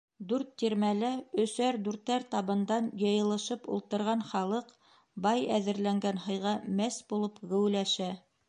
[0.29, 1.09] Дүрт тирмәлә
[1.43, 4.75] өсәр, дүртәр табындан йыйылышып ултырған халыҡ
[5.27, 8.15] бай әҙерләгән һыйға мәс булып геүләшә.